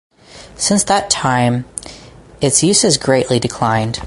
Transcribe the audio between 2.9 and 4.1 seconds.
greatly declined.